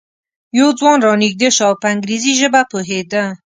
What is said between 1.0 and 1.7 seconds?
را نږدې شو